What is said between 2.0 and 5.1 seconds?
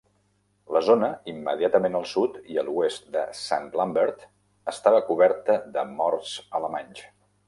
sud i a l'oest de St. Lambert estava